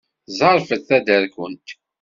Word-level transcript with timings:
Ẓerfed 0.37 0.81
taderkunt! 0.87 1.67